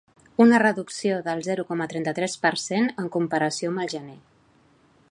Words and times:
Una 0.45 0.61
reducció 0.61 1.19
del 1.27 1.43
zero 1.49 1.65
coma 1.73 1.87
trenta-tres 1.93 2.39
per 2.47 2.53
cent 2.63 2.91
en 3.05 3.13
comparació 3.19 3.73
amb 3.75 3.85
el 3.87 3.95
gener. 3.97 4.19